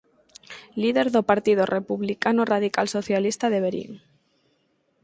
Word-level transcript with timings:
Líder 0.81 1.07
do 1.15 1.21
Partido 1.31 1.63
Republicano 1.77 2.41
Radical 2.53 2.87
Socialista 2.95 3.45
de 3.53 3.59
Verín. 3.65 3.91